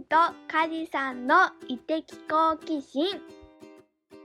[0.00, 0.16] んと
[0.48, 1.34] カジさんの
[1.68, 3.06] 異的好奇心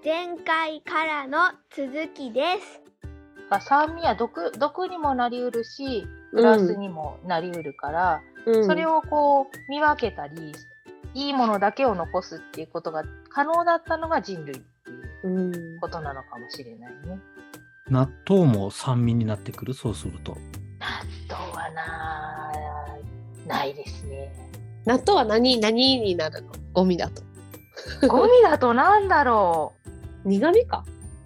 [0.03, 2.81] 前回からの続きです
[3.49, 10.53] まあ酸味は毒毒にもなりうるしプラスにもなりうるから、うん、それをこう見分けたり
[11.13, 17.19] いいものだけを残すっていうことが可能だったのが人類っていううん、ことなのかもしれないね。
[17.89, 19.73] 納豆も酸味になってくる？
[19.73, 20.37] そうすると。
[20.79, 22.51] 納豆はな
[23.47, 24.31] ないですね。
[24.85, 26.51] 納豆は何何になるの？
[26.73, 27.21] ゴミだと。
[28.07, 29.73] ゴミだとなんだろ
[30.25, 30.83] 苦味か？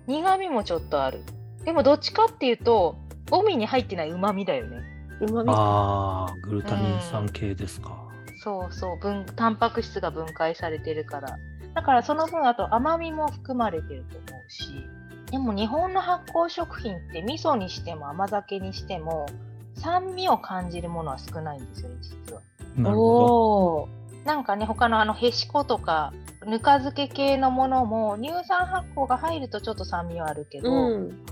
[0.07, 1.23] う苦味もちょっとある。
[1.65, 2.95] でもどっちかっていうと
[3.29, 4.81] ゴミに入ってないうまみだよね。
[5.21, 8.07] うまみかああ、グルタミン酸系ですか。
[8.41, 8.99] そうそう。
[8.99, 11.37] 分タンパク質が分解されてるから。
[11.75, 14.85] だからその分あと甘みも含まれてると思うし。
[15.29, 19.27] でも日本の発酵食品って味噌にしても甘酒にしても
[19.75, 22.41] 酸味を感じるものは少ないんですよね実は
[22.75, 23.89] なるほおお
[24.25, 26.13] なんかね他のあのへしことか
[26.45, 31.25] ぬか漬け系のものも乳酸発酵が入るとちょっと酸味はあるけど、うん。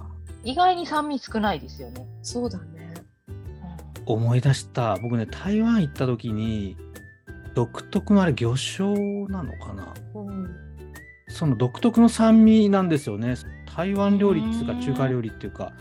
[0.44, 2.94] 意外に酸味少ないですよね、そうだね。
[4.06, 4.14] ど。
[4.14, 4.96] 思い出した。
[5.02, 6.78] 僕ね、台湾行った時に、
[7.54, 8.94] 独特のあれ、魚醤
[9.30, 9.94] なのかな？
[10.14, 10.56] うん。
[11.28, 13.36] その独特の酸味なんですよね。
[13.76, 15.74] 台湾料理っていうか、うん中華料理っていうか、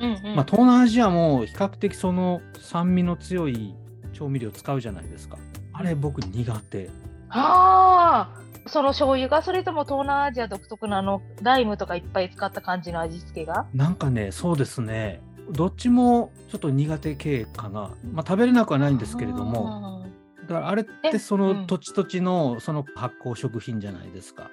[0.00, 0.36] うんうん。
[0.36, 3.74] まあ、東南アジアも比較的その酸味の強い
[4.16, 5.36] 調味料使うじゃないですか。
[5.72, 6.88] あれ、僕苦手。
[7.28, 13.66] ああその醤油がそれとも東南アジア独特のあのライムとかいっぱい使った感じの味付けが？
[13.74, 15.20] なんかね、そうですね。
[15.50, 17.94] どっちもちょっと苦手系かな。
[18.12, 20.04] まあ、食べれなくはないんですけれども、
[20.48, 24.50] だからあれってえそうのん土地土地のその発酵食品じゃないですか。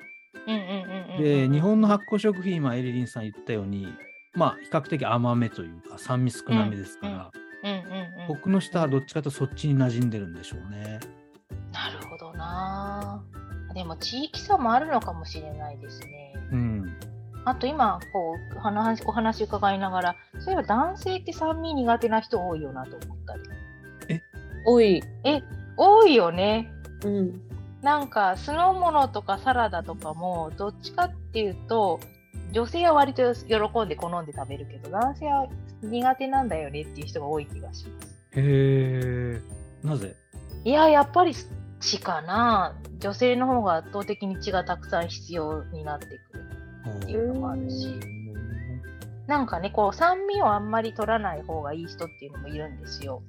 [1.18, 3.88] で、日本の発酵食品はエリリンさん言ったように、
[4.36, 7.32] まあ比較的甘めというか酸味少なめですから、
[8.28, 11.00] 僕の舌はどっちかというとそっちに馴染んでるんでしょうね。
[11.72, 13.24] なるほどな。
[13.74, 16.34] でも地域差もあるのかもしれないですね。
[16.52, 16.98] うん。
[17.46, 23.42] あと今こう話お話伺いながらそういえば男性って酸味苦手な人多いよなと思ったり。
[24.66, 25.04] 多い。
[25.24, 25.42] え
[25.78, 26.72] 多いよね。
[27.04, 27.42] うん。
[27.82, 32.00] なんか酢の物とかサラダとかもどっちかっていうと
[32.54, 33.56] 女性は割と喜
[33.86, 35.48] んで好んで食べるけど男性は
[35.82, 38.08] 苦手なんだよねっていう人が多い気がします。
[38.32, 39.42] へえ。
[39.84, 40.16] なぜ？
[40.64, 41.34] いややっぱり
[41.82, 46.20] 血かな女性の方が圧倒的に血がたくさん必要になってくる
[47.04, 48.00] っていうのもあるし
[49.28, 53.22] なんかねこう酸味をあんまり取らない方がいい人っていうのもいるんですよ。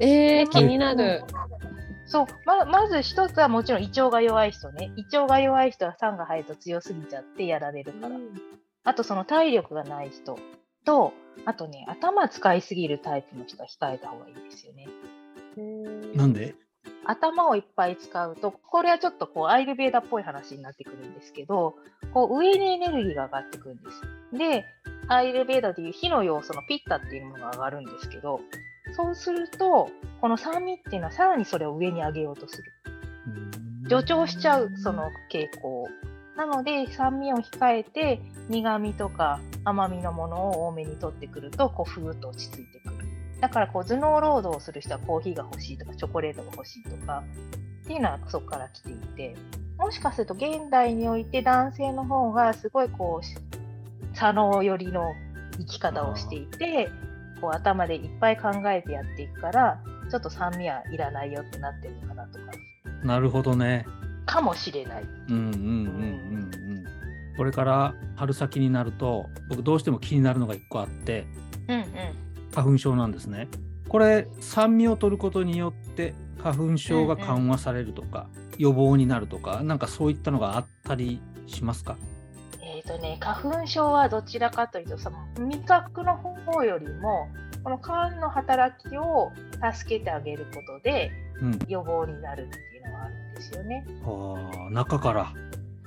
[0.00, 1.22] えー、気になる。
[2.06, 8.16] そうままず一つはもちろん胃腸が弱い人ね胃腸が弱い人は酸が入ると強すぎちゃってやられるから。
[8.84, 10.38] あとその体力がない人
[10.84, 11.12] と、
[11.44, 14.88] あとね、頭使いすぎるタイプの人は控えた方がいいですよね。
[16.14, 16.54] なんで？
[17.04, 21.74] 頭をいっぱい使うと、これはちょっとこうアイルベーダっぽい話になってくるんですけど、
[22.14, 24.38] こう上にエネルギーが上がってくるんです。
[24.38, 24.64] で、
[25.08, 28.40] アイルベーダでいう火の要素のピッタっていうものが上がるんですけど、
[28.96, 32.64] そうすると、この酸味っていうのはさらにそれを上に上げようとする。
[33.88, 35.88] 助長しちゃう、その傾向。
[36.36, 42.94] なので、酸味を控えて、苦味とか甘みのものを多めに取ってくると、こう、ふーっと落ち着いてくる。
[43.40, 47.22] だから、こう、頭脳労働をする人はコーヒーが欲しいとか、チョコレートが欲しいとか、
[47.84, 49.36] っていうのはそこから来ていて、
[49.78, 55.12] もしかすると現代において男性の方がすごいこう、左脳寄りの
[55.58, 56.88] 生き方をしていて、
[57.40, 62.44] こう頭でいっぱい考えてやっていくから、ちょっと酸味はいらないよってなってるのかなとか、
[63.02, 63.86] なるほどね。
[64.30, 65.04] かもしれない。
[65.28, 66.84] うんうんうんうんうん。
[67.36, 71.26] これから春先になると、僕どうしても気になるのが一個あって、
[71.68, 71.86] うんうん。
[72.54, 73.48] 花粉症なんですね。
[73.88, 81.96] これ、酸味を取ることによって花粉症が緩和されるとか、予防になるとか、なんかそういったのがあったりしますか？
[82.62, 87.28] えっ、とね、花粉症はどちらかというと、その味覚の方よりも、
[87.64, 89.32] この肝の働きを
[89.72, 91.10] 助けてあげることで
[91.42, 91.58] うん。
[91.66, 92.48] 予防になる
[93.40, 93.86] ですよね。
[94.04, 95.32] ああ、中から。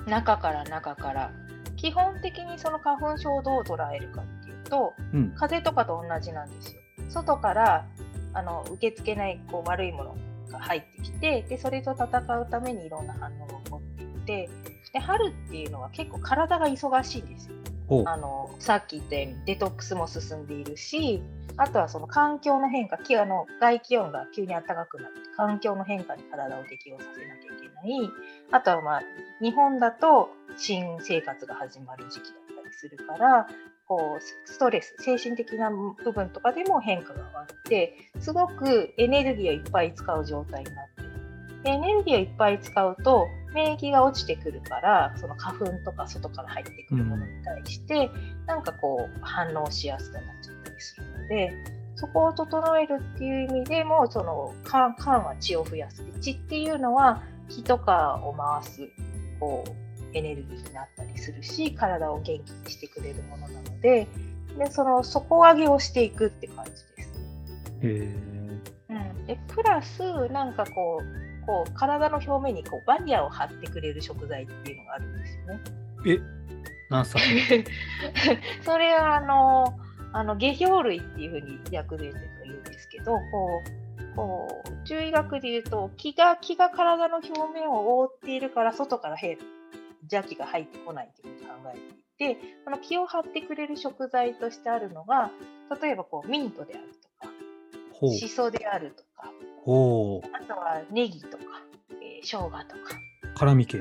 [0.08, 1.32] 中から中から。
[1.76, 5.32] 基本的にその花粉症をどう捉えるかっていうと、うん。
[5.36, 6.82] 風邪とかと同じなんですよ。
[7.10, 7.86] 外から
[8.34, 10.18] あの受け付けないこう悪いもの
[10.52, 12.06] が入ってきてでそれと戦
[12.40, 14.50] うためにいろんな反応が起こっていて
[14.94, 17.56] で春っていうのは結構体が忙しいんですよ。
[18.06, 21.22] あのさっき言ったようにデトックスも進んでいるし
[21.58, 28.10] あとはその環境の変化気あの外気温が急に暖かくなって環境の変化に体を適応させなきゃいけない。
[28.52, 29.04] あとはまあ
[29.42, 33.48] 日本だと新生活が始まる時期だったりするから
[33.88, 41.03] こうストレス精神的な部分とかでも変化があってすごくエネルギーをいっぱい使う状態になって
[41.64, 48.10] でエネルギーをいっぱい使うと免疫が落ちてくるからその花粉とか外から入ってくるものに対して、
[48.48, 51.54] なんかこう反応しやすくなっちゃったりするので
[51.96, 58.90] そこを整えるっていう意味でもその肝肝は血を増やすで血っていうのは気とかを回す
[59.40, 64.08] こうエネルギーになったりするし体を元気にしてくれるものなので
[64.58, 67.14] でその底上げをしていくって感じです。
[67.82, 68.16] へ
[68.90, 75.60] うん、でプラスなんかこうこう体の表面にこうバリアを張ってくれる食材っていうのがあるんですよね。
[76.06, 76.12] え。
[76.14, 76.20] え、
[76.90, 77.22] 何 歳
[78.62, 79.78] それはあの
[80.14, 82.12] あの下氷類っていうふうに訳で
[82.46, 83.20] 言うんですけどこ
[84.12, 89.38] うこう中医学で言うと気が気が体の表面を覆っているから外からへ
[90.04, 91.78] 邪気が入ってこないというふうに考え
[92.18, 95.32] ていてこの気を張ってくれる食材としてあるのが
[95.82, 96.84] 例えばこうミントである。
[98.12, 99.32] しそであるとか。
[99.66, 99.66] あ
[100.46, 101.44] とはネギとか、
[102.02, 102.64] えー生姜とか
[103.36, 103.80] 辛み系。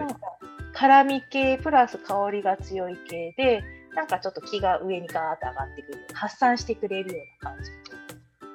[0.74, 3.62] 辛み系プラス香りが強い系で
[3.94, 7.70] なんかちょっと気が上にガーッと上がってくる発散してくれるような感じ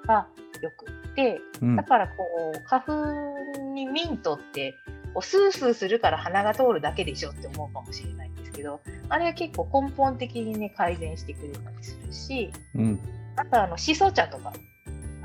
[0.07, 0.27] が
[0.61, 1.83] よくってうんだ。
[1.83, 2.25] からこ
[2.55, 4.73] う花粉にミントって
[5.13, 8.79] こうスースーするから鼻が通るだけでしょって思うかもしれないんですけど
[9.09, 12.99] あれは結構根本的にね改善してくれたりするしうん。
[13.35, 14.51] あとあのしそ茶とか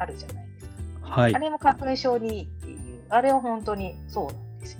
[0.02, 0.68] あるじゃないです
[1.00, 1.20] か。
[1.20, 1.38] はいあ。
[1.38, 2.78] れも花粉症にいいっていう、
[3.08, 4.78] あれは本当にそうなんですよ。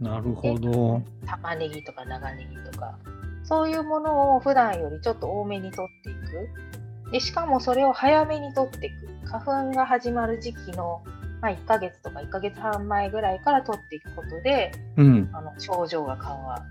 [0.00, 1.02] うん、なるほど。
[1.26, 2.98] 玉ねぎとか長ネギとか、
[3.44, 7.10] そういうものを普段よりちょっと多めに取っていく。
[7.12, 9.08] でしかもそれを早めに取っていく。
[9.26, 11.02] 花粉が始まる時期の、
[11.40, 15.30] まあ、1ヶ月とか1ヶ月半前ぐらいから取っていくことで、うん。
[15.32, 16.64] あの症状が緩和、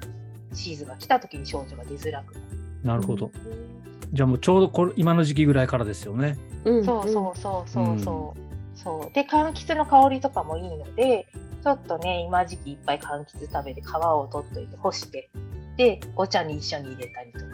[0.53, 2.45] シーズンが来た時に症状が出づらくなる。
[2.83, 3.31] なるほど。
[4.15, 6.37] じゃあもうちょうどこれ今の時期ぐらいからですよね。
[6.63, 8.79] うんそうそうそうそうそう。
[8.79, 11.27] そうで柑橘の香りとかもいいので
[11.63, 15.29] ちょっとね今時期いっぱい柑橘食べて皮を取っといて干して
[15.77, 17.45] でお茶に一緒に入れたりとか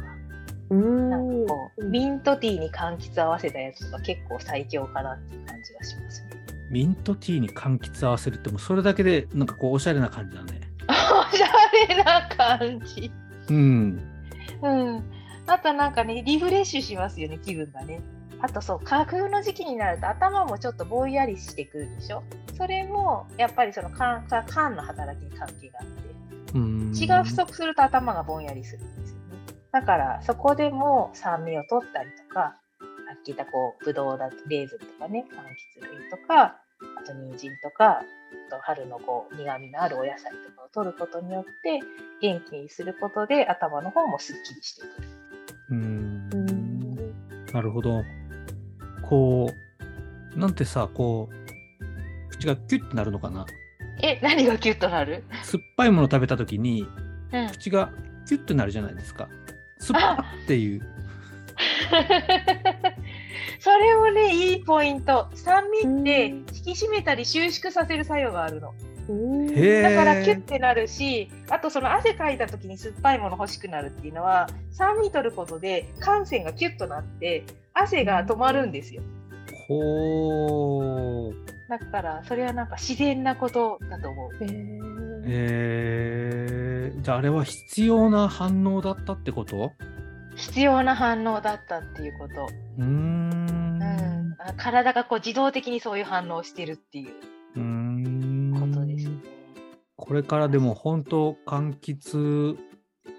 [0.70, 1.10] うん。
[1.10, 6.30] なんかこううんミントティーに柑橘合わせたやつとか結構最強かなっていう感じがしますね。
[6.70, 10.62] ミントティーに柑橘合わせるってもうそれだけでなんかこうおしゃれな感じだね。
[10.88, 11.48] おしゃ
[11.88, 13.12] れな感じ。
[13.50, 14.00] うん。
[14.62, 15.04] うん。
[15.48, 18.02] あとなんかねリフレッシュしますよね気分がね。
[18.44, 22.24] あとそう花粉の時期になると頭もちょっとぼんやりしてくるでしょ？
[22.58, 26.94] それもやっぱりその肝肝肝の働きに関係があってうん。
[26.94, 29.22] 血が不足すると頭がぼんやりするんですよね。
[29.72, 32.58] だからそこでも酸味を取ったりとか、
[33.08, 35.36] さっき言ったこうブドウだとレーズンとかね、柑
[35.80, 36.58] 橘類とか、あ
[37.06, 38.04] と人参とか、あ
[38.50, 41.80] と春のこう苦味のあるお野菜とかを取ることによって
[42.22, 45.08] 元気にすることで頭の方もすっきりしてくる。
[45.72, 46.96] うんうん。
[47.54, 48.04] なるほど。
[49.04, 49.50] こ
[50.36, 53.46] う、なんてさ、こう、口がキュッてなるのかな？
[54.02, 55.24] え、何がキュッとなる？
[55.44, 56.86] 酸っぱいもの食べたときに、
[57.32, 57.50] うん。
[57.50, 57.92] 口が
[58.28, 59.28] キュッてなるじゃないですか。
[59.80, 60.82] 酸っぱっていう。
[63.60, 65.28] それもね、いいポイント。
[65.36, 68.74] 酸味ってうん引き締めたり収縮させる作用があるの。
[69.84, 77.44] だからキュッてなるし、あとその汗かいた時に酸っぱいもの欲しくなるっていうのは、酸味取ることで汗腺がキュッとなって、
[77.74, 79.02] 汗が止まるんですよ。
[79.68, 81.36] ほう。
[81.70, 84.32] だから、それはなんか自然なことだと思う。
[85.24, 89.72] えー、じゃああれは必要な反応だったってこと？
[90.36, 92.50] 必要な反応だったっていうこと。
[92.80, 93.80] うーん。
[93.82, 97.12] うん、あ体がこう自動的にそういう反応をしてるっていう
[97.56, 97.91] うーん。
[100.12, 102.60] これからでも本当柑橘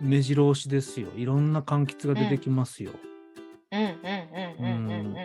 [0.02, 1.08] 目白押しですよ。
[1.16, 2.90] いろんな柑橘が出てきますよ。
[3.70, 3.96] うんうんうん
[4.58, 5.16] うんうん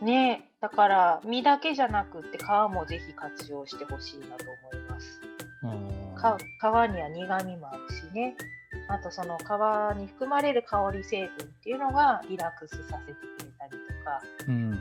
[0.00, 0.06] うん。
[0.06, 2.42] ねえだから実だけじゃなくって皮
[2.72, 5.20] もぜひ活用してほしいなと思います。
[5.60, 8.36] 皮には苦みもあるしね。
[8.86, 14.80] あとその皮に含まれる香り成分っていうのがリラックスさせてくれたりとか、うんうん、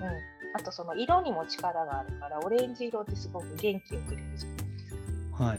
[0.54, 4.86] あとその色にも力があるからオレンジ色ってすごく元気をくれるじゃないです
[5.36, 5.44] か。
[5.44, 5.58] はい。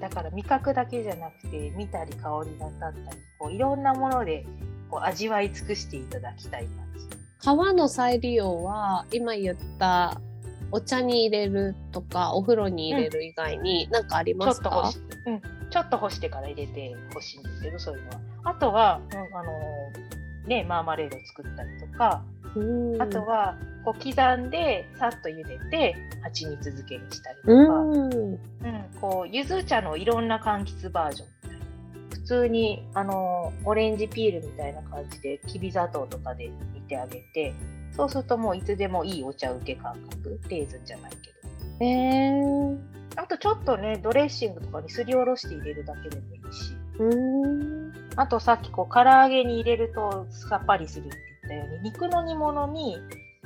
[0.00, 2.96] うん、だから味覚だけじゃなくて見たり香りだったり
[3.38, 4.46] こういろんなもので
[4.90, 7.06] こう味わい尽くしていただきたい感じ。
[7.40, 7.44] 皮
[7.76, 10.20] の再利用は今言った
[10.72, 14.68] お茶に入れるとかお風呂に入れる以外に何かありちょますか？
[14.68, 15.40] っと干し、うん、
[15.70, 18.20] ちょっと干してから入れてほしいんですけどそういうのは。
[18.44, 22.24] あとは、うんあのーねマーマレード作ったりとか、
[22.56, 23.00] うん。
[23.00, 28.00] あとはこう刻んでさっと茹でて蜂蜜漬けにしたりとか、うん。
[28.02, 28.38] うん、
[29.00, 31.28] こう柚子茶のいろんな柑橘バージョン
[32.10, 37.54] 普通にあのオレンジピールみたいな感じできび砂糖とかで煮てあげて
[37.96, 41.40] そうするともういつでもいいお茶受け感覚レーズンじゃないけど
[41.82, 42.78] えー、
[43.16, 46.74] あとちょっとね、ドレッシングとかにすりおろして入れるだけでもいいし。
[46.98, 47.92] うん。
[48.16, 51.16] あとさっきこう唐揚げに入れるとさっぱりするって
[51.48, 52.98] 言ったように肉の煮物に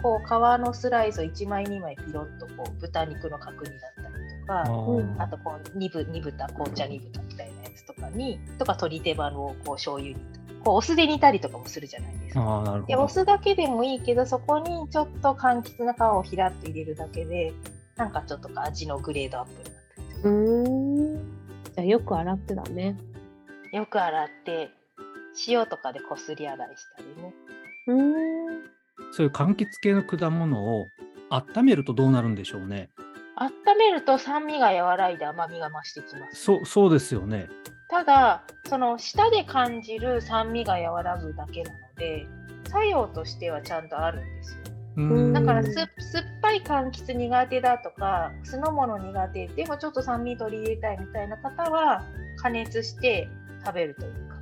[0.03, 4.04] こう皮のスライスを1枚2枚ピロッとこう豚肉の角煮だった
[4.47, 10.25] かあとこう煮ぶ煮豚紅茶煮豚みたいなやつとかにとか鶏手羽のこう醤油煮
[10.65, 12.41] こうお酢で煮たりとかもするじゃないですか。
[12.41, 13.07] あー、なるでほど。
[13.07, 17.53] お酢だけでもいいけどそこにちょっと柑橘の皮をひらっと入れるだけで
[17.97, 21.15] なんかちょっと味のグレードアップになったりするうん。
[21.17, 22.97] じゃあよく洗ってだね。
[23.73, 24.71] よく洗って
[25.49, 27.35] 塩とかでこすり洗いしたりね。
[27.89, 28.75] うん。
[29.13, 30.87] そういう柑橘系の果物を
[31.31, 32.91] 温めるとどうなるんでしょうね。
[33.37, 36.45] 温めると酸味が和らいで甘みが増してきます。
[36.45, 37.49] そう、そうですよね。
[37.89, 42.27] ただ、その舌で感じる酸味が和らぐだけなので、
[42.69, 44.59] 作用としてはちゃんとあるんですよ。
[44.97, 45.89] うんだからす酸っ
[46.41, 52.05] ぱい柑橘苦手だとか、酢の物苦手、でもちょっと酸味取り入れたいみたいな方は、
[52.37, 53.29] 加熱して
[53.65, 54.37] 食べるというか。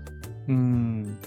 [0.48, 1.18] うん。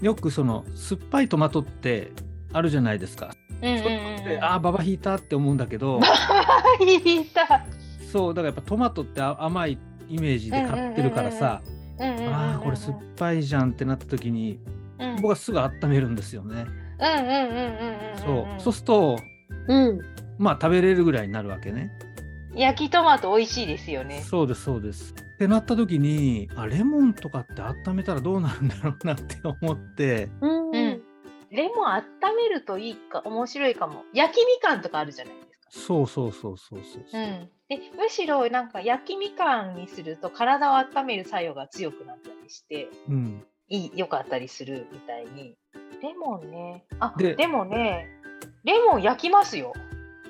[0.00, 2.12] よくその酸っぱいトマトって
[2.52, 3.34] あるじゃないですか。
[3.62, 6.00] うんうんそれってああ、ババ引いたって思うんだけど、
[6.80, 7.64] いいた。
[8.12, 11.62] そう、だからやっぱトマトってあ甘いイメージで買ってるからさ、
[12.00, 14.58] ああ、これ酸っぱいじゃんってなった時に、
[14.98, 16.66] うん僕はすぐ温めるんですよね。
[16.98, 18.60] うんうんうんうんうんうんそう。
[18.60, 19.18] そうすると、
[19.68, 20.00] うん。
[20.38, 21.90] まあ食べれるぐらいになるわけね。
[22.54, 24.22] 焼きトマト美味しいですよね。
[24.22, 25.14] そうです、そうです。
[25.34, 30.55] ってなった時に、あ、レモンとかって温めたらどうなるんだろうなって思って、うん。
[31.56, 32.02] うんレモン温
[32.36, 34.04] めるといいか面白いかも。
[34.12, 35.66] 焼きみかんとかあるじゃないですか。
[35.70, 37.22] そうそうそうそうそうそう。
[37.22, 43.44] うん、でむしろなんか焼きみかんにすると体を温める作用が強くなったりしてうん。
[43.68, 45.56] いい良かったりするみたいに
[46.00, 48.06] レモンねあででもね
[48.62, 49.72] レモン焼きますよ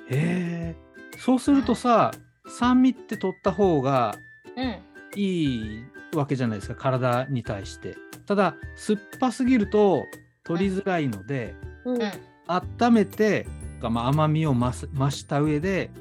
[0.09, 0.75] へえ。
[1.19, 2.11] そうするとさ、
[2.47, 4.15] 酸味って取った方が
[4.55, 7.95] うんいいわけじゃないですか、体に対して。
[8.25, 10.05] ただ、酸っぱすぎると
[10.47, 11.53] 取りづらいので、
[11.85, 12.01] うん。
[12.01, 12.11] うん
[12.49, 13.45] 温めて、
[13.81, 15.91] まあ、甘みを増す増した上で、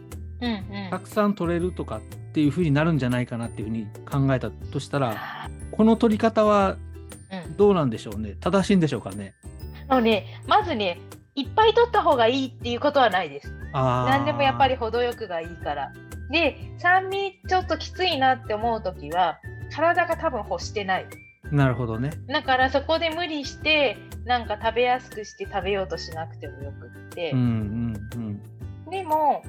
[0.41, 2.01] うんうんたくさん取れるとかっ
[2.33, 6.77] ていう風になるんじゃないかなっていう風に考えたとしたら、あこの取り方は
[7.57, 8.37] どうなんでしょうね？
[8.39, 9.35] 正しいんでしょうかね？
[9.89, 11.01] あのねまずね
[11.35, 15.93] いっぱい取った方がいいっていうことはないです何でもやっぱり程よくがいいから。
[16.31, 19.39] で、酸味ちょっときついなって思うときは、
[19.75, 21.07] 体が多分欲してない。
[21.51, 22.11] なるほどね。
[22.29, 27.31] だからそこで無理して、なんか食べやすくして食べようとしなくてもよくって。
[27.31, 27.43] うんう
[28.19, 28.43] ん
[28.85, 28.91] うん。
[28.91, 29.43] でも、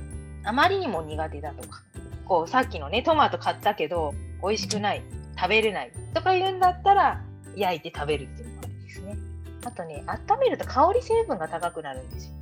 [0.44, 1.82] あまりにも苦手だとか、
[2.26, 5.04] こうさっきのね、トマト買ったけど、美味しくない、
[5.36, 7.22] 食べれないとか言うんだったら、
[7.56, 9.18] 焼いて食べるっていうのもありですね。
[9.66, 12.34] あとね、温めると香り成分が高くなるんですよ。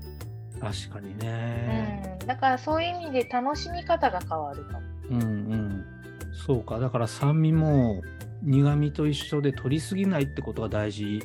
[0.60, 2.18] 確かにね。
[2.20, 4.82] うん、だからそういう意味で楽しみ方が変わるかも。
[5.10, 5.86] うんうん。
[6.34, 6.80] そうか。
[6.80, 8.02] だから酸味も
[8.42, 11.22] 苦味と一緒で取りすぎないってことが大事。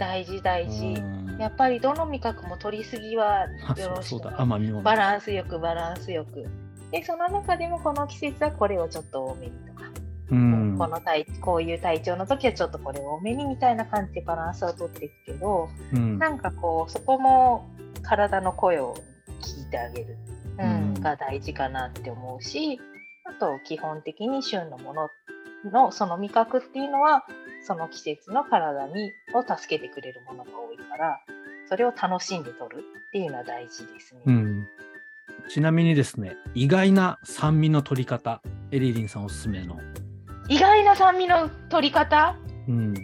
[0.00, 0.08] うん。
[0.08, 0.86] 大事大事。
[0.86, 3.46] うんやっぱりどの味覚も取りすぎは。
[3.78, 4.82] よろしく。
[4.82, 6.46] バランスよくバランスよく。
[6.90, 9.84] で、その中でもこの季節はこれをちょっと多めにとか、
[10.30, 10.76] うん。
[10.76, 16.18] この体こういう体調の時はちょっとこれを多めにみたいな感じでバランスをとっていくけど、うん。
[16.18, 17.70] なんかこう、そこも
[18.02, 18.94] 体の声を
[19.40, 20.18] 聞いてあげる、
[20.58, 22.78] うんうんが大事かなって思うし、
[23.24, 25.08] あと基本的に旬のもの
[25.72, 27.24] のその味覚っていうのは、
[27.62, 31.20] その季節の体にを助けてくれるものが多いから、
[31.68, 34.20] それを楽しんで取るっていうのは大事ですね。
[34.26, 34.68] うん。
[35.48, 39.78] ちなみにですね、意外な酸味の取り方、エリリンさんおすすめの。
[40.48, 42.36] 意外な酸味の取り方？
[42.68, 42.94] うん。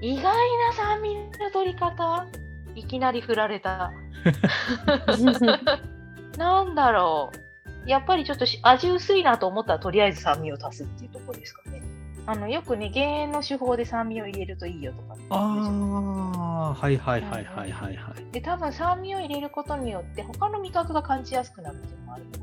[0.00, 0.32] 意外な
[0.74, 2.26] 酸味の取り方？
[2.74, 3.92] いきなり振られた。
[6.38, 7.30] なんだろ
[7.86, 7.88] う。
[7.88, 11.80] やっぱりちょっとし味薄いなと思ったらとりあえず酸味を足すっていうところですかね。
[12.30, 18.32] あのよくね減塩の手法で酸味を入れるといいよとかああ、はいはいはいはいはいはい。
[18.32, 22.38] で多分酸味を入れることによって他の味覚が感じやすくなるっていうのもあるのか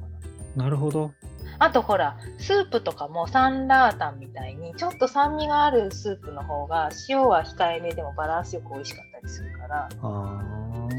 [0.57, 0.63] な。
[0.63, 1.11] なるほど。
[1.59, 9.87] あとほらスープとかもサンラータンみたいにちょっと酸味があるスープの方が塩は控えめでもバランスよく美味しかったりするから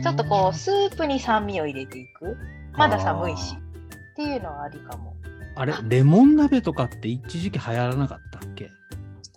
[0.00, 2.36] ちょっとこうスープに酸味を入れていく
[2.78, 5.16] まだ寒いしっていうのはありかも。
[5.58, 8.70] あれ、レモン鍋とかって一時期流行らなかったっけ？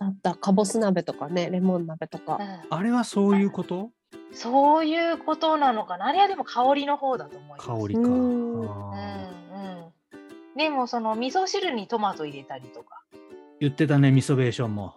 [0.00, 2.38] だったかぼす鍋とかねレモン鍋とか。
[2.40, 3.90] うんあれはそういうこと？
[4.32, 6.06] そういうことなのかな？
[6.06, 7.66] あれはでも香りの方だと思います。
[7.68, 8.00] 香りか。
[8.00, 10.56] うんあうんーうん。
[10.56, 13.02] でもその味噌汁にトマト入れたりとか。
[13.60, 14.94] 言ってたね、味噌ベーションも。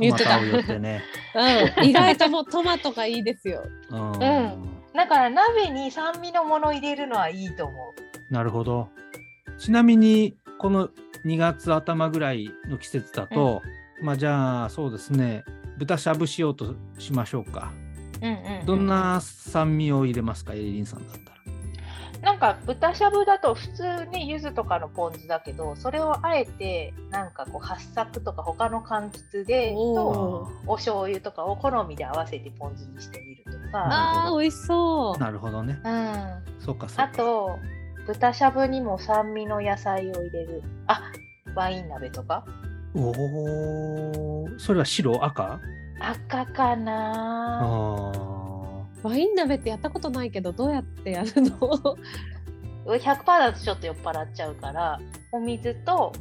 [0.00, 1.02] 言ってたってね。
[1.78, 1.84] うん。
[1.84, 3.62] 意外ともうトマトがいいですよ。
[3.90, 7.76] うんんだから鍋に酸味のもの入れるのはいいと思
[8.30, 8.32] う。
[8.34, 8.88] なるほど。
[9.58, 10.88] ちなみに、この
[11.24, 13.62] 2月頭ぐらいの季節だと、
[14.04, 15.44] まあじゃあそうですね
[15.78, 17.72] 豚しゃぶしようとしましょうか。
[18.22, 20.52] うんうんうんどんな酸味を入れますか？
[20.52, 21.34] エリリンさんだったら。
[22.22, 35.18] なんか豚しゃぶだと普通ね柚子とかのポン酢だけどそれをあえてなんかこう八作とか他の柑橘でおとーお醤油とかを好みで合わせてポン酢にしてみるとか、あー美味しそう。
[35.18, 35.78] なるほどね。
[35.84, 37.02] うん、そうかそうか。
[37.04, 37.58] あと
[38.06, 41.02] 豚しゃぶにも酸味の野菜を入れるあ
[41.54, 42.44] ワイン鍋とか？
[42.94, 45.60] おお、それは白赤？
[46.00, 49.08] 赤かあなー。
[49.08, 51.58] ワイン鍋ってやったことないけどどうやってやるの
[52.86, 55.00] ？100%だとちょっと酔っ払っちゃうから
[55.32, 56.12] お水と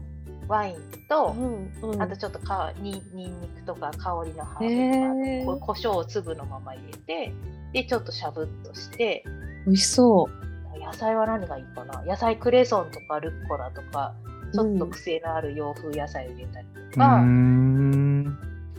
[0.47, 0.77] ワイン
[1.07, 2.01] と、んうん。
[2.01, 7.33] あとちょっとかににんにくとか香りのハへーーブとかこ胡椒を粒のまま入れて
[7.71, 9.23] でちょっとしゃぶっとして。
[9.65, 10.79] 美味しそう。
[10.79, 12.03] 野菜は何がいいかな？
[12.03, 14.13] 野菜クレソンとかルッコラとか
[14.53, 18.25] ちょっとうん癖のある洋風野菜を入れたりとか、ん。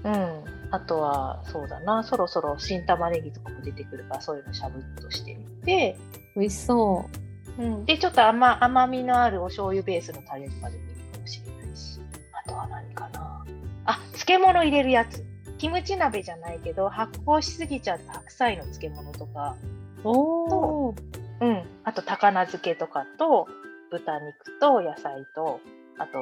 [0.04, 2.04] うん、あとはそうだな。
[2.04, 5.96] そろそろ新玉ねぎとかも出てくるからそういうのしゃぶっとしてみて、
[6.36, 7.08] 美味しそ
[7.58, 7.62] う。
[7.64, 12.00] ん、でちょっと甘甘みのあるお醤油ベースのタレとかでもいいかもしれないし。
[12.32, 13.44] あとは何かな。
[13.86, 15.24] あ漬物入れるやつ。
[15.58, 19.56] キムチ鍋じゃないけど発酵しすぎちゃった白菜の漬物とか、
[20.04, 20.08] う。
[20.08, 20.94] おお。
[21.40, 23.48] うん、あと高菜漬けとかと
[23.90, 25.60] 豚肉と野菜と
[25.98, 26.18] あと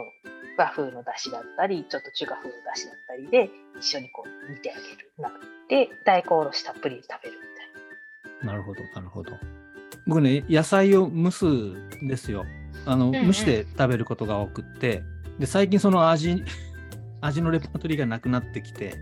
[0.59, 5.33] 和風の出汁だったりちょっと中華風の出汁だったりで一緒にこう煮てあげるな
[5.69, 7.53] で大根おろしたっぷりで食べるみたい
[8.45, 9.33] なるほど、なるほど。
[10.07, 12.45] 僕ね、野菜を蒸すんですよ。
[12.87, 15.03] あの、んうん蒸して食べることが多くって、
[15.39, 16.43] で、最近その味、
[17.21, 18.97] 味のレパートリーがなくなってきて、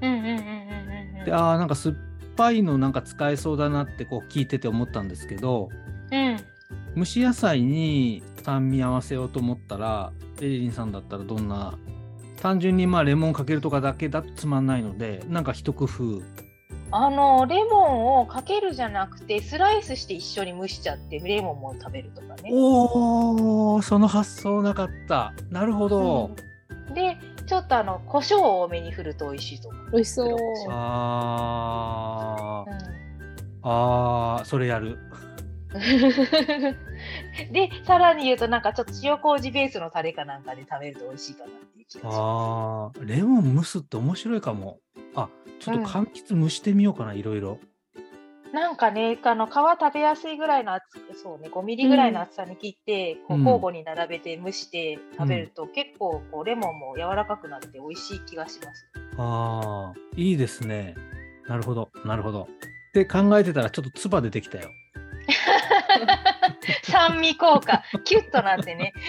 [0.00, 0.08] な。
[0.08, 1.96] うんうんうんうんうんで、ああ、なんか酸っ
[2.36, 5.68] ぱいのなんか使えそうだなってこう聞いてて思ったんですけど、
[6.10, 6.36] うん
[6.96, 11.78] 蒸し野菜に酸味合わせようと思ったら、エリリンさんだったらどんな、
[12.40, 16.22] 単純にまあレモンかけるとかだけだとつまんないので、なんか一工夫。
[16.90, 22.50] あのレモンをかけるじゃなくてスライスして一緒に蒸しちゃってレモンも食べるとかね。
[22.50, 25.34] おお、その発想なかった。
[25.50, 26.30] なるほど。
[26.94, 29.90] でちょっとあの胡椒を多めに振ると美味しいと思う。
[29.92, 30.36] 美味しそう。
[30.70, 32.78] あーうん
[33.62, 34.98] あー、それやる。
[37.52, 44.80] でさらに言うとなんかちょっと塩麹ベースのタレかなんかで食べると美味しいかなっていう気がしまああ、レモン蒸すって面白いかも。
[45.14, 45.28] あ、
[45.60, 47.58] ちょっと柑橘蒸してみようかな、いろいろ。
[48.46, 48.54] す。
[48.54, 50.84] なんかねあの皮食べやすいぐらいの厚
[51.22, 58.86] そうね5ミリぐらいの厚さに切って、こううん交互に並べて蒸して食べると、結構こうレモンも柔らかくなって美味しい気がします。
[59.18, 60.94] ああ、いいですね。
[61.46, 62.42] なるほど、なるほど。
[62.42, 62.46] っ
[62.92, 64.70] て考えてたら、ちょっと唾出てきたよ。
[66.84, 68.94] 酸味効果キュッとなってね。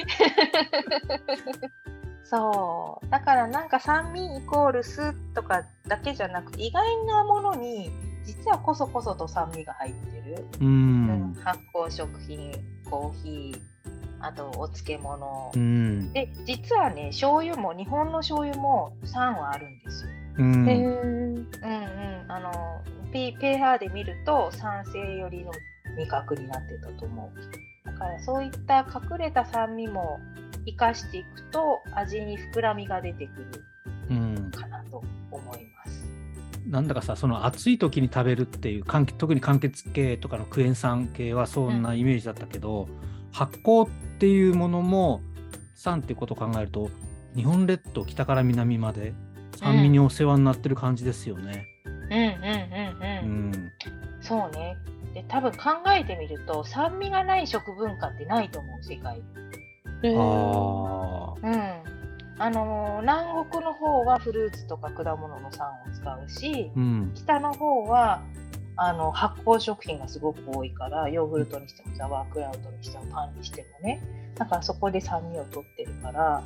[2.24, 3.10] そう。
[3.10, 7.90] だからなんか酸味イコール酢とかだけじゃなくて意外なものに
[8.24, 11.08] 実はこそこそと酸味が入ってる、うん。
[11.32, 11.34] ん。
[11.44, 12.52] 発酵食品
[12.90, 13.62] コーヒー
[14.22, 16.12] あとお漬物、うん。
[16.14, 20.12] で実はね醤油も日本の醤油も酸はあるんですよ。
[20.38, 20.54] うん。
[20.54, 20.70] うんう
[22.28, 22.28] ん。
[22.28, 22.52] あの
[23.12, 25.52] P- pH で見ると酸性寄りの
[25.98, 30.20] 味覚になってたと思うだからそういった隠れた酸味も
[30.66, 33.66] 生かしていくと味に膨らみが出てくる
[34.10, 34.52] うん。
[34.52, 36.10] かなと思います
[36.68, 42.88] なんだかさ、その暑い時に食べるっていう、柑特に柑橘系とかのクエン酸系はそんなイメージだったけど、
[43.32, 45.22] 発酵っていうものも
[45.74, 46.92] 酸っていうことを考えると、
[47.36, 49.14] 日本列島北から南まで
[49.56, 51.66] 酸味にお世話になってる感じですよね。
[51.86, 52.20] うんうんうん
[53.26, 53.72] うん、うん。
[54.22, 54.99] そうねで
[55.30, 55.58] 多分考
[55.96, 59.22] えてみると酸味がない食文化ってないと思う世界
[60.18, 61.48] ああ。
[61.48, 61.90] うん
[62.42, 67.12] あのー南国の方はフルーツとか果物の酸を使うし、うん。
[67.14, 68.22] 北の方は
[68.78, 74.02] あの発酵食品がすごく多いからヨーグルトにしてもザワークラウトにしてもパンにしてもね
[74.36, 76.42] だからそこで酸味を取ってるから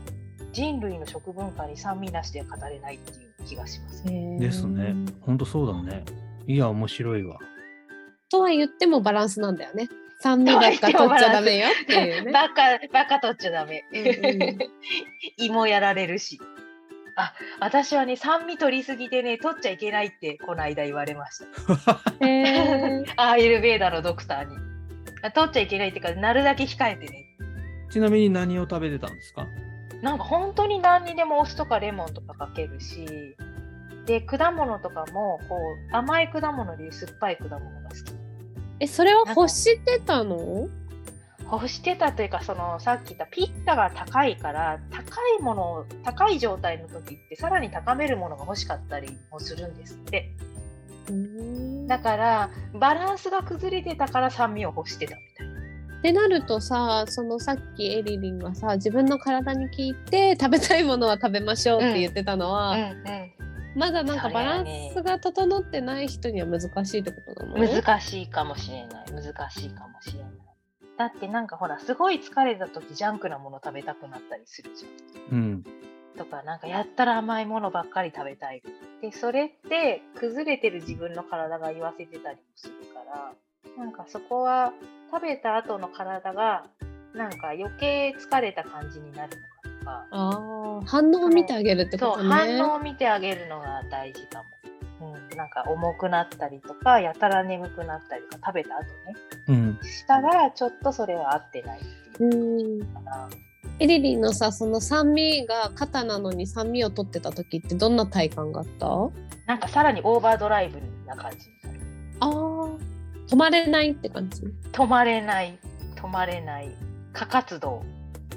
[0.52, 4.40] 人類の食文化に酸味なしでは語れないっていう気がしますね。
[4.40, 4.96] ですね。
[5.22, 6.04] ほんとそうだね。
[6.48, 7.40] いや、面白いわ。
[8.34, 9.90] とは言ってもバランスなんだよね。
[10.20, 12.32] 酸味ばっか取っちゃダメよっていうね。
[12.34, 13.84] バカバカ取っちゃダメ。
[13.92, 14.58] うんうん
[15.38, 16.40] 芋やられるし。
[17.16, 22.26] あ私はね酸味取りすぎてね取っちゃいけないってこの間言われました。
[22.26, 24.56] へー アーユルベーダのドクターに。
[25.22, 27.26] あ取っちゃいけないってかなるだけ控えてね。
[27.92, 29.46] ちなみに何を食べてたんですか？
[30.02, 33.06] なんか本当に何にでもお酢とかレモンとかかけるし
[34.06, 35.56] で果物とかもこ
[35.92, 38.23] う甘い果物で酸っぱい果物が好き
[38.84, 40.68] え、それは欲してたの？
[41.52, 50.32] 欲してたというかそのさっき言ったピッタが高いから高いものを高い状態の時ってさらに高めるものが欲しかったりもするんですって。
[51.10, 51.88] うん。
[51.88, 55.54] だからバランスが崩れてたから酸味を欲してたみたいな。
[56.00, 69.06] ってなるとさそのさっきエリリンがさ自分の体に聞いて食べたいものは食べましょうって言ってたのは、うんまだなんかバランスが整ってない人には難しいってことなのうん、難しいかもしれない。
[69.12, 70.32] 難しいかもしれない。
[70.98, 75.38] だってなんかほらすごい疲れた時ジャンクなもの食べたくなったりするじゃん。
[75.38, 75.64] うん。
[76.18, 78.62] とかなんかやったら甘いものばっかり食べたい
[79.02, 83.34] でそれって崩れてる自分の体が言わせてたりもするから
[83.78, 84.74] なんかそこは
[85.12, 86.66] 食べた後の体が
[87.14, 90.06] なんか余計疲れた感じになるのかとか。
[90.12, 92.30] あー反応を見てあげるってことね。
[92.30, 94.44] 反応を見てあげるのが大事か
[95.00, 99.16] も、うん、なんか重くなったりとかやたら眠くなったりとか食べた後ね。
[99.48, 99.80] うん。
[99.82, 101.82] したらちょっとそれは合ってないっ
[102.18, 103.30] ていううんかな。
[103.80, 108.88] エリリンのさその酸味が肩なのに酸味を取ってた時ってどんな体感があった？
[109.48, 111.38] なんかさらにオーバードライブな感じ
[112.20, 112.78] あー
[113.28, 114.44] 止まれないって感じ。
[114.72, 115.58] 止まれない
[115.96, 116.70] 止まれない。
[117.14, 117.84] 過活動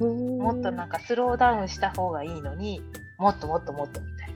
[0.01, 2.83] ももっとなんかスローダウンした方がいいのに
[3.19, 4.29] もっともっともっとみたい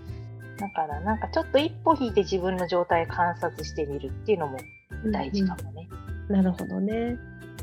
[0.59, 0.68] な。
[0.68, 4.59] だからなんかちょっと一歩引いて自分の状態観察してみるっていうのも
[5.07, 5.88] 大事かもね、
[6.29, 7.16] なるほどね。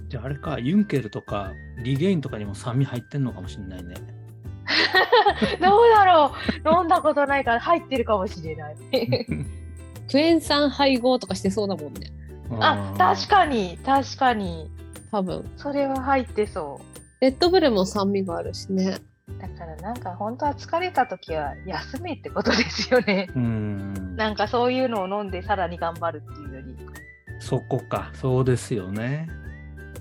[0.09, 1.51] じゃああれか、ユンケルとか
[1.83, 3.95] リゲインとかにも酸味入ってんのかもしれないね。
[5.61, 6.31] どうだろ
[6.65, 6.79] う。
[6.79, 8.75] 飲んだことないから入ってるかもしれない
[10.09, 12.11] クエン酸配合とかしてそうだもんね。
[12.59, 14.69] あ確かに確かに。
[15.11, 15.49] 多分。
[15.57, 18.97] それは入ってそうレッドブルも酸味があるしね
[19.39, 24.15] だからなんか本当は疲れた時は休めってことですよねうん。
[24.15, 26.77] なんかそういうのを飲んでさらに頑張るっていうより
[27.39, 29.29] そこか、そうですよね。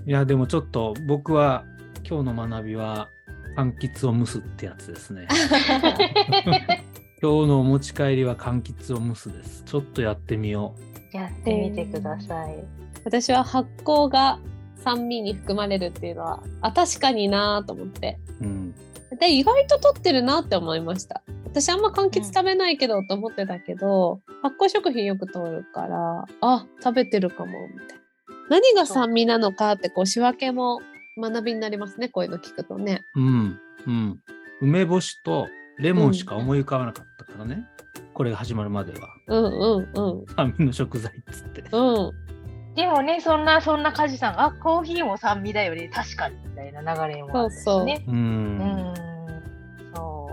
[0.05, 1.65] いや、でもちょっと僕は
[2.07, 3.09] 今日の学びは、
[3.55, 5.27] 柑橘を蒸すってやつですね。
[7.21, 9.63] 今日のお持ち帰りは柑橘を蒸すです。
[9.63, 10.75] ちょっとやってみよ
[11.11, 12.63] やってみてください、
[13.03, 14.39] 私は発酵が
[14.87, 18.45] 酸味に含まれるっていうのはあ確かになと思ってう。
[18.45, 18.75] うん。
[19.19, 28.03] で意外と取ってるなって思いました私あんま柑橘食べないけどと思ってたけど、発酵食品よく通るからあ食べてるかもみたいな
[28.49, 30.79] 何が酸味なのかってこう仕分けも
[31.19, 33.59] 学びになりますねこういうの聞くとねうん。
[33.87, 34.19] うん。
[34.61, 35.47] 梅干しと
[35.79, 37.65] レモンしか思い浮かばなかったからね。
[38.13, 39.09] これが始まるまでは。
[39.27, 39.47] うんう
[39.81, 41.63] んうん酸味の食材っつって。
[41.71, 42.11] うん
[42.77, 45.89] でもねそんなそんな梶さんがあコーヒーも酸味だよね。
[45.91, 47.61] 確かにみたいな流れもあったしね。
[47.63, 47.85] そうそう。
[47.85, 47.87] う。
[48.07, 48.57] うん。
[48.59, 48.93] ん
[49.95, 50.29] そ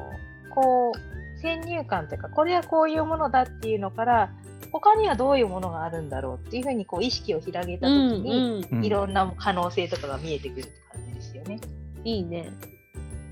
[0.46, 0.50] う。
[0.50, 4.30] こう先入観というかこれはこういうものだっていうのから
[4.72, 8.85] 他にはどういうものがあるんだろうっていうふうにこう意識を広げたう時に、んうんうん。
[8.85, 11.59] いろんな可能性とかが見えてくるって感じですよね。
[12.04, 12.52] いいね。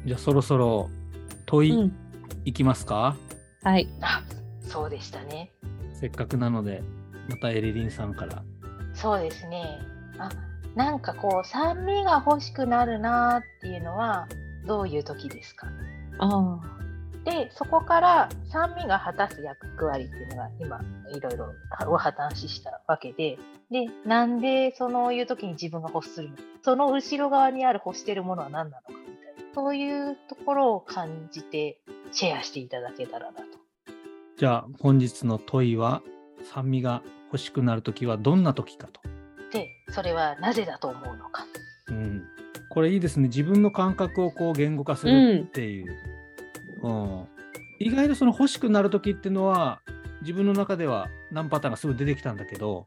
[0.07, 0.89] じゃあそろそろ
[1.45, 1.93] 問いうん。
[2.47, 3.15] いきますか、
[3.63, 3.87] はい。
[4.01, 4.23] あ
[4.63, 5.53] そうでしたね。
[5.93, 6.83] せっかくなので、
[7.29, 8.43] またエリリンさんから。
[8.95, 9.81] そうですね。
[10.19, 10.31] あ
[10.75, 14.27] なんかこう酸味が欲しくなるなっていうのは
[14.67, 15.67] どういう時ですか？
[16.19, 16.61] あ
[17.25, 20.81] でそこから酸味が果たす役割っていうのが今
[21.15, 21.55] いろいろ
[21.89, 23.39] お話ししたわけで。
[23.71, 26.37] でなんでそういう時に自分が欲するの？
[26.37, 29.55] かその後ろ側にある欲してるものは何なのかみたいな。
[29.55, 31.81] そういうところを感じて
[32.13, 33.47] シェアしていただけたらなと。
[34.37, 36.03] じゃあ本日の問いは、
[36.53, 37.03] 酸味が
[37.33, 39.01] 欲しくなるときはどんな時かと。
[39.51, 41.47] でそれはなぜだと思うのか。
[41.89, 42.25] うん。
[42.69, 43.29] これいいですね。
[43.29, 45.97] 自分の感覚をこう言語化するっていう。
[46.83, 47.25] うん
[47.79, 49.81] 意外とその欲しくなる時っていうのは、
[50.21, 52.87] 自分の中では何パターンがすぐ出てきたんだけど、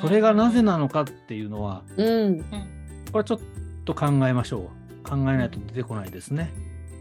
[0.00, 2.44] それがなぜなのかっていうのは、うんこ
[3.14, 3.40] れはちょっ
[3.84, 4.70] と考えましょ
[5.04, 5.08] う。
[5.08, 6.52] 考えないと出てこないですね。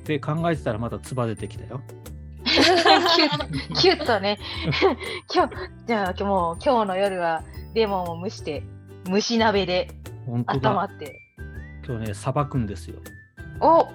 [0.03, 1.81] で、考えてたらまた唾出てきたよ。
[2.53, 4.37] キュッキュッとね
[5.33, 5.53] 今日
[5.87, 8.63] じゃあもう今日の夜はレモンを蒸して
[9.05, 9.89] 蒸し鍋で。
[10.25, 11.19] 温まって
[11.85, 12.95] 今日ね、さばくんですよ。
[13.59, 13.89] お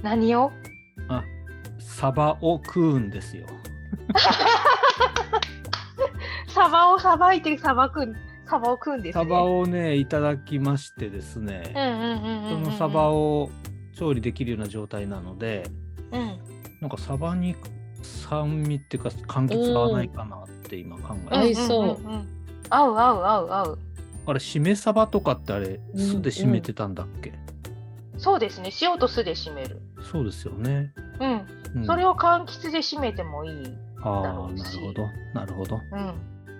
[0.00, 0.52] 何を？
[1.08, 1.24] あ、
[1.80, 3.48] サバを食うんですよ。
[6.46, 8.14] サバをさばいてさばくん
[8.48, 11.64] サバを食うんですねサバをね、いただきましてですね。
[11.74, 11.80] そ
[12.70, 13.50] のサバを
[13.96, 15.64] 調理できるような状態なので、
[16.12, 16.38] うん
[16.80, 17.56] なんかサバに
[18.02, 22.00] 酸味っていうか柑橘合わないかなって今考えて、合いそう。
[22.00, 22.28] んんん
[22.70, 23.78] 合う合う合う合う。
[24.26, 27.32] あれ、しめサバとかってあれ、うん酢で締めてたんだっけ、
[28.18, 28.70] そうですね。
[28.80, 29.80] 塩と酢で締める。
[30.10, 30.92] そうですよね。
[31.20, 34.62] うん、うん、それを柑橘で締めてもいいああ、だろうし。
[34.62, 35.08] なるほど。
[35.34, 35.80] なるほど。
[35.92, 36.14] うん。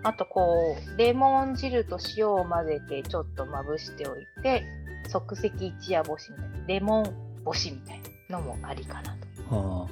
[0.04, 4.64] あとこうレモン汁と塩を混ぜてちょっとまぶしておいて
[5.08, 7.04] 即席一夜干しみたいな、レモン
[7.44, 9.16] 干しみたいなのもありかな
[9.48, 9.54] と。
[9.54, 9.88] はあ、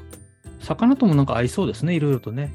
[0.60, 2.52] 魚ともなんか合いそうですね、いろいろとね。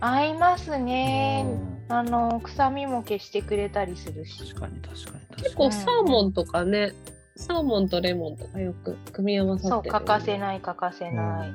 [0.00, 1.44] 合いますね。
[1.46, 4.38] うんあの臭みも消してくれたりするし。
[4.54, 5.42] 確かに確かに確かに。
[5.42, 6.94] 結構サーモンとかね、
[7.36, 9.92] サーモンとレモンとかよく組み合わさそう、ってる。
[9.92, 11.52] 欠かせない欠かせない。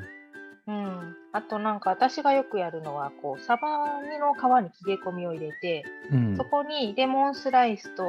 [0.67, 1.15] うん。
[1.31, 3.87] あとなんか私がよくやるのは、こう、サバ
[4.19, 8.03] の皮に切れ込みを入れて、うんそこにレモンスライスと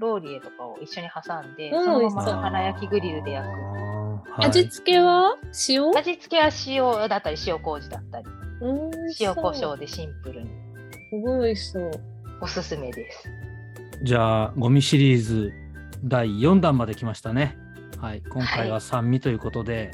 [0.00, 3.99] ローリエとかを一緒に挟んで、うんそのまま腹焼きグリルで焼く。
[4.28, 5.36] はい味付けは？
[5.68, 5.90] 塩？
[5.96, 8.26] 味付けは塩だったり塩麹だったり、
[8.60, 9.74] うん塩コショウ。
[9.74, 10.50] ウでシンプルに
[11.10, 11.90] すごい美味しそう。
[12.42, 13.28] おすすめです。
[14.02, 15.52] じゃあ、ゴミシリーズ
[16.04, 17.56] 第4弾まで来ましたね。
[18.00, 18.22] はい。
[18.30, 19.90] 今回は酸味ということで、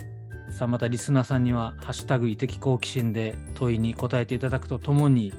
[0.51, 5.33] さあまたリスナーさんには、ハッシュタグ異的好奇心で問いに答えていただくとともに、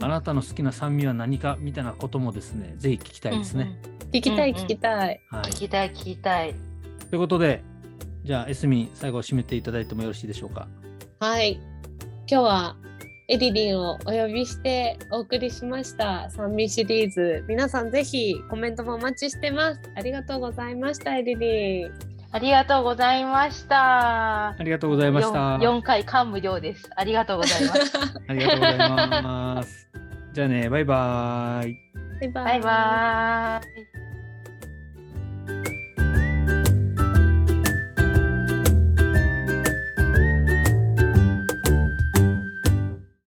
[0.00, 3.78] あなたの好きな酸味は何かみたいなこともですね、ぜひ聞きたいですね。
[4.10, 5.20] 聞きたいうんうん聞きたい。
[5.30, 5.42] はい。
[5.42, 6.54] 聞きたい聞きたい。
[7.10, 7.62] ということで、
[8.28, 10.68] じゃあ、エスミン、最後締めていただいてもよろしいでしょうか？
[11.18, 11.58] はい。
[12.30, 12.76] 今日は
[13.26, 16.28] エリリンをお呼びしてお送りしました。
[16.28, 17.42] 酸味シリーズ。
[17.48, 19.80] 皆さんぜひコメントもお待ちしてます。
[19.96, 21.90] ありがとうございました、エリリン。
[22.30, 24.48] ありがとうございました。
[24.48, 25.56] ありがとうございました。
[25.56, 26.90] 4, 回感無量です。
[26.96, 27.92] ありがとうございます。
[28.28, 28.76] ありがとうござい
[29.22, 29.88] ます。
[30.34, 31.74] じゃあね、バイバイ。
[32.20, 32.44] バイバイ。
[32.44, 33.60] バイバ。